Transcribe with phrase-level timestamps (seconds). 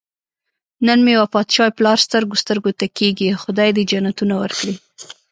[0.87, 3.29] نن مې وفات شوی پلار سترګو سترګو ته کېږي.
[3.43, 4.75] خدای دې جنتونه ورکړي.